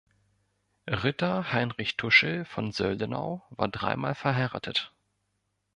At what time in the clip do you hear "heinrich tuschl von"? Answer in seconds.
1.53-2.71